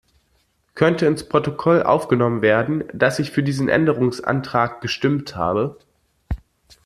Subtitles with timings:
[0.73, 5.77] Könnte ins Protokoll aufgenommen werden, dass ich für diesen Änderungsantrag gestimmt habe?